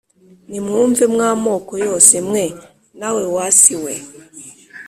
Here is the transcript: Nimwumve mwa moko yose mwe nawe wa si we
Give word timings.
Nimwumve 0.49 1.03
mwa 1.13 1.29
moko 1.43 1.73
yose 1.87 2.15
mwe 2.29 2.43
nawe 2.99 3.23
wa 3.35 3.45
si 3.59 3.75
we 3.83 3.93